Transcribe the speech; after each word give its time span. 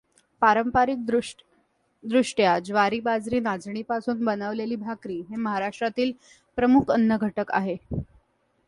पारंपारीक 0.41 1.05
दृष्ट्या 2.03 2.57
ज्वारी 2.59 2.99
बाजरी 2.99 3.39
नाचणीपासून 3.39 4.23
बनवलेली 4.25 4.75
भाकरी 4.75 5.19
हे 5.29 5.35
महाराष्ट्रातील 5.35 6.11
प्रमुख 6.57 6.91
अन्न 6.91 7.17
घटक 7.17 7.51
आहे. 7.51 7.75